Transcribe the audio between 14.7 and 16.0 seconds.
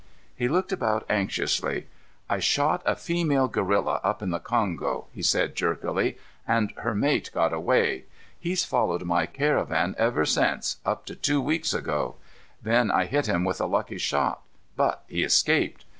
but he escaped.